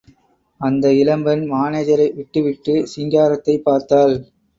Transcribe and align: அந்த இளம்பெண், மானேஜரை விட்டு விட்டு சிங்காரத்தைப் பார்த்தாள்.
அந்த 0.61 0.93
இளம்பெண், 0.93 1.43
மானேஜரை 1.51 2.07
விட்டு 2.13 2.41
விட்டு 2.41 2.87
சிங்காரத்தைப் 2.95 3.63
பார்த்தாள். 3.63 4.15